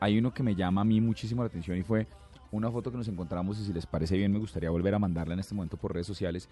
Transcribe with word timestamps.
Hay 0.00 0.16
uno 0.16 0.32
que 0.32 0.44
me 0.44 0.54
llama 0.54 0.82
a 0.82 0.84
mí 0.84 1.00
muchísimo 1.00 1.42
la 1.42 1.48
atención 1.48 1.76
y 1.76 1.82
fue 1.82 2.06
una 2.52 2.70
foto 2.70 2.92
que 2.92 2.96
nos 2.96 3.08
encontramos 3.08 3.58
y 3.58 3.64
si 3.64 3.72
les 3.72 3.84
parece 3.84 4.16
bien 4.16 4.32
me 4.32 4.38
gustaría 4.38 4.70
volver 4.70 4.94
a 4.94 5.00
mandarla 5.00 5.34
en 5.34 5.40
este 5.40 5.56
momento 5.56 5.76
por 5.76 5.92
redes 5.92 6.06
sociales 6.06 6.48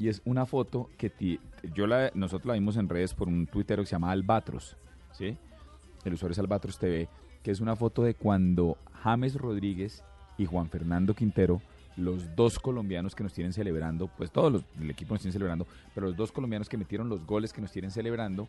y 0.00 0.08
es 0.08 0.20
una 0.24 0.44
foto 0.44 0.90
que 0.98 1.38
yo 1.72 1.86
la, 1.86 2.10
nosotros 2.14 2.46
la 2.46 2.54
vimos 2.54 2.76
en 2.76 2.88
redes 2.88 3.14
por 3.14 3.28
un 3.28 3.46
tuitero 3.46 3.82
que 3.82 3.86
se 3.86 3.92
llama 3.92 4.10
Albatros, 4.10 4.76
¿sí? 5.12 5.36
El 6.04 6.14
usuario 6.14 6.32
es 6.32 6.38
Albatros 6.40 6.78
TV, 6.80 7.08
que 7.44 7.52
es 7.52 7.60
una 7.60 7.76
foto 7.76 8.02
de 8.02 8.14
cuando 8.14 8.76
James 9.04 9.36
Rodríguez 9.36 10.02
y 10.36 10.46
Juan 10.46 10.68
Fernando 10.68 11.14
Quintero, 11.14 11.62
los 11.96 12.34
dos 12.34 12.58
colombianos 12.58 13.14
que 13.14 13.22
nos 13.22 13.32
tienen 13.32 13.52
celebrando, 13.52 14.08
pues 14.08 14.32
todos 14.32 14.50
los 14.50 14.64
del 14.74 14.90
equipo 14.90 15.14
nos 15.14 15.22
tienen 15.22 15.34
celebrando, 15.34 15.64
pero 15.94 16.08
los 16.08 16.16
dos 16.16 16.32
colombianos 16.32 16.68
que 16.68 16.76
metieron 16.76 17.08
los 17.08 17.24
goles 17.24 17.52
que 17.52 17.60
nos 17.60 17.70
tienen 17.70 17.92
celebrando 17.92 18.48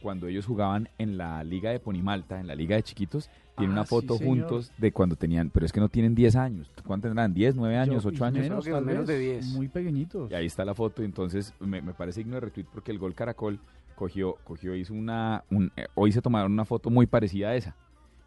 cuando 0.00 0.26
ellos 0.26 0.46
jugaban 0.46 0.88
en 0.98 1.16
la 1.16 1.42
Liga 1.44 1.70
de 1.70 1.80
Ponimalta, 1.80 2.38
en 2.38 2.46
la 2.46 2.54
Liga 2.54 2.76
de 2.76 2.82
Chiquitos, 2.82 3.30
tiene 3.56 3.72
una 3.72 3.82
ah, 3.82 3.86
foto 3.86 4.18
juntos 4.18 4.70
de 4.76 4.92
cuando 4.92 5.16
tenían, 5.16 5.50
pero 5.50 5.64
es 5.64 5.72
que 5.72 5.80
no 5.80 5.88
tienen 5.88 6.14
10 6.14 6.36
años. 6.36 6.70
¿Cuántos 6.86 7.08
tendrán? 7.08 7.34
¿10, 7.34 7.54
9 7.56 7.76
años, 7.78 8.04
8 8.04 8.24
años? 8.24 8.42
Menos, 8.42 8.66
menos 8.66 9.06
de 9.06 9.18
10. 9.18 9.46
Muy 9.46 9.68
pequeñitos. 9.68 10.30
Y 10.30 10.34
ahí 10.34 10.46
está 10.46 10.64
la 10.64 10.74
foto, 10.74 11.02
entonces 11.02 11.54
me, 11.60 11.82
parece 11.94 12.20
digno 12.20 12.34
de 12.34 12.40
retweet 12.40 12.66
porque 12.72 12.92
el 12.92 12.98
gol 12.98 13.14
Caracol 13.14 13.58
cogió, 13.94 14.36
cogió, 14.44 14.74
hizo 14.74 14.92
una, 14.92 15.44
eh, 15.76 15.86
hoy 15.94 16.12
se 16.12 16.20
tomaron 16.20 16.52
una 16.52 16.64
foto 16.64 16.90
muy 16.90 17.06
parecida 17.06 17.48
a 17.48 17.56
esa. 17.56 17.74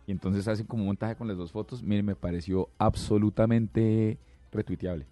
Y 0.08 0.12
entonces 0.12 0.48
hacen 0.48 0.66
como 0.66 0.82
un 0.82 0.88
montaje 0.88 1.16
con 1.16 1.28
las 1.28 1.38
dos 1.38 1.52
fotos. 1.52 1.84
Miren, 1.84 2.08
me 2.08 2.16
pareció 2.16 2.70
absolutamente 2.80 4.18
retuiteable. 4.52 5.06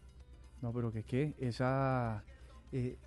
No, 0.61 0.73
pero 0.73 0.91
que 0.91 1.03
qué, 1.03 1.35
esa... 1.37 2.23
Eh, 2.71 2.97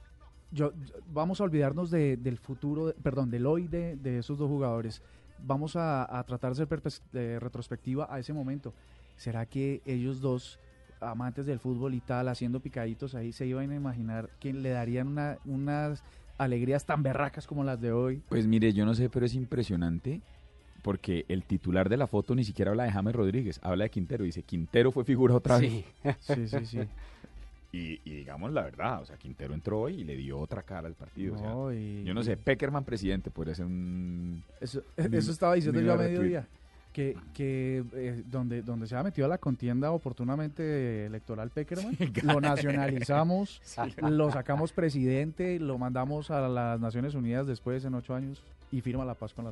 yo, 0.51 0.73
vamos 1.13 1.41
a 1.41 1.45
olvidarnos 1.45 1.91
del 1.91 2.39
futuro, 2.39 2.95
perdón, 3.03 3.31
del 3.31 3.47
hoy 3.47 3.69
de, 3.69 4.19
esos 4.19 4.39
dos 4.39 4.49
jugadores. 4.49 5.03
Vamos 5.39 5.77
a, 5.77 6.23
tratar 6.27 6.55
de 6.55 6.67
ser 6.67 7.41
retrospectiva 7.41 8.09
a 8.11 8.19
ese 8.19 8.33
momento. 8.33 8.75
¿Será 9.17 9.47
que 9.47 9.83
ellos 9.85 10.21
dos, 10.21 10.59
amantes 11.01 11.47
del 11.47 11.59
fútbol 11.59 11.95
y 11.95 12.01
tal, 12.01 12.29
haciendo 12.29 12.61
picaditos 12.61 13.15
ahí, 13.15 13.33
se 13.33 13.47
iban 13.47 13.71
a 13.71 13.75
imaginar 13.75 14.31
que 14.39 14.53
le 14.53 14.71
darían 14.71 15.09
una, 15.09 15.39
unas 15.45 16.03
alegrías 16.39 16.85
tan 16.85 17.03
berracas 17.03 17.47
como 17.47 17.65
las 17.65 17.81
de 17.81 17.93
hoy? 17.93 18.23
Pues 18.29 18.47
mire, 18.47 18.73
yo 18.73 18.85
no 18.85 18.95
sé, 18.95 19.09
pero 19.09 19.27
es 19.27 19.35
impresionante 19.35 20.21
porque 20.81 21.25
el 21.29 21.45
titular 21.45 21.89
de 21.89 21.97
la 21.97 22.07
foto 22.07 22.35
ni 22.35 22.45
siquiera 22.45 22.71
habla 22.71 22.85
de 22.85 22.93
James 22.93 23.15
Rodríguez, 23.15 23.61
habla 23.63 23.85
de 23.85 23.91
Quintero. 23.91 24.25
Dice, 24.25 24.43
Quintero 24.43 24.91
fue 24.91 25.05
figura 25.05 25.35
otra 25.35 25.59
vez. 25.59 25.85
Sí, 26.21 26.49
sí, 26.49 26.67
sí. 26.67 26.79
Y, 27.73 27.99
digamos 28.05 28.53
la 28.53 28.63
verdad, 28.63 29.01
o 29.01 29.05
sea, 29.05 29.17
Quintero 29.17 29.55
entró 29.55 29.89
y 29.89 30.03
le 30.03 30.17
dio 30.17 30.39
otra 30.39 30.63
cara 30.63 30.89
al 30.89 30.95
partido. 30.95 31.37
Yo 32.05 32.15
no 32.15 32.23
sé, 32.23 32.37
Peckerman 32.37 32.85
presidente 32.85 33.31
podría 33.31 33.55
ser 33.55 33.67
un... 33.67 34.43
Eso, 34.61 34.83
eso 34.97 35.31
estaba 35.31 35.55
diciendo 35.55 35.81
yo 35.81 35.93
a 35.93 35.97
mediodía. 35.97 36.47
Que, 36.93 37.17
que 37.35 37.85
eh, 37.95 38.25
donde, 38.27 38.63
donde 38.63 38.89
se 38.89 38.97
ha 38.97 39.03
metido 39.05 39.25
a 39.25 39.29
la 39.29 39.39
contienda 39.39 39.93
oportunamente 39.93 41.07
electoral 41.07 41.51
Peckerman, 41.51 41.97
lo 42.25 42.41
nacionalizamos, 42.41 43.63
lo 44.03 44.33
sacamos 44.33 44.73
presidente, 44.73 45.61
lo 45.61 45.79
mandamos 45.79 46.33
a 46.33 46.49
las 46.49 46.81
Naciones 46.81 47.15
Unidas 47.15 47.47
después 47.47 47.85
en 47.85 47.95
ocho 47.95 48.17
años 48.17 48.43
y 48.73 48.81
firma 48.81 49.05
la 49.05 49.15
paz 49.15 49.35
con 49.35 49.45
la 49.45 49.49